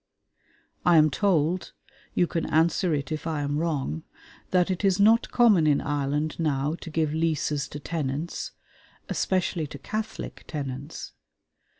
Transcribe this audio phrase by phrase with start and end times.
[0.83, 1.73] I am told
[2.15, 4.01] you can answer it if I am wrong
[4.49, 8.51] that it is not common in Ireland now to give leases to tenants,
[9.09, 11.13] especially to Catholic tenants.